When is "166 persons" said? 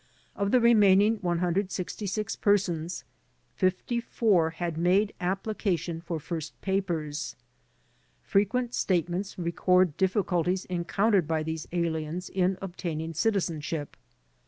1.17-3.03